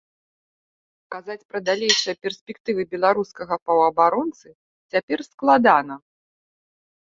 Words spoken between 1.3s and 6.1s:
пра далейшыя перспектывы беларускага паўабаронцы цяпер складана.